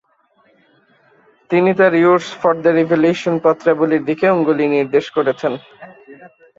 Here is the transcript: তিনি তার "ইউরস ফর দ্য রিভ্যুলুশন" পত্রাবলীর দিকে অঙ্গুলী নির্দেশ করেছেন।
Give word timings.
তিনি 1.49 1.71
তার 1.79 1.93
"ইউরস 1.95 2.27
ফর 2.39 2.53
দ্য 2.63 2.71
রিভ্যুলুশন" 2.71 3.35
পত্রাবলীর 3.45 4.03
দিকে 4.09 4.25
অঙ্গুলী 4.29 4.65
নির্দেশ 4.75 5.05
করেছেন। 5.17 5.53